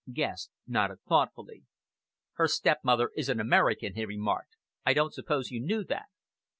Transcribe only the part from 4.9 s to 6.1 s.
don't suppose you knew that?"